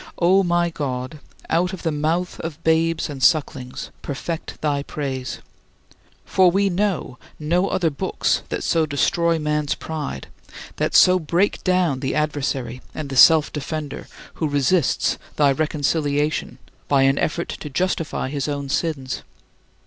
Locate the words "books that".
7.91-8.63